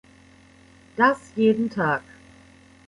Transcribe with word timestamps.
Das 0.95 1.19
jeden 1.35 1.69
Tag. 1.69 2.01